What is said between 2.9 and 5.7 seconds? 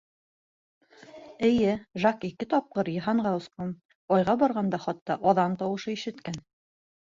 йыһанға осҡан, Айға барғанында хатта аҙан